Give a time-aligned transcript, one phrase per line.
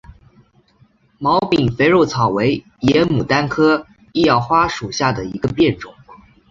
[1.19, 5.93] 毛柄肥肉草为野牡丹科异药花属下的一个变种。